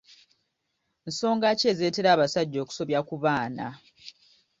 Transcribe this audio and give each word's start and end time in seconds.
Nsonga 1.07 1.47
ki 1.59 1.65
ezireetera 1.71 2.09
abasajja 2.15 2.57
okusobya 2.63 2.99
ku 3.07 3.15
baana? 3.23 3.67